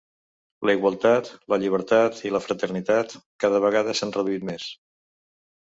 La 0.69 0.73
igualtat, 0.77 1.29
la 1.53 1.59
llibertat 1.65 2.23
i 2.29 2.33
la 2.37 2.41
fraternitat 2.47 3.15
cada 3.45 3.63
vegada 3.67 3.97
s’han 4.01 4.15
reduït 4.21 4.49
més. 4.53 4.71